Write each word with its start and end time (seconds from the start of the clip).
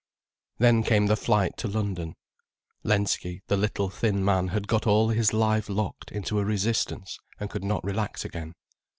Then 0.57 0.81
came 0.81 1.05
the 1.05 1.15
flight 1.15 1.55
to 1.57 1.67
London. 1.67 2.15
Lensky, 2.83 3.43
the 3.45 3.55
little, 3.55 3.87
thin 3.87 4.25
man, 4.25 4.47
had 4.47 4.67
got 4.67 4.87
all 4.87 5.09
his 5.09 5.31
life 5.31 5.69
locked 5.69 6.11
into 6.11 6.39
a 6.39 6.43
resistance 6.43 7.19
and 7.39 7.51
could 7.51 7.63
not 7.63 7.83
relax 7.83 8.25
again. 8.25 8.55